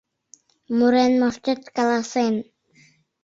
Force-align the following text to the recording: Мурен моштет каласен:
Мурен 0.77 1.11
моштет 1.21 1.61
каласен: 1.75 2.35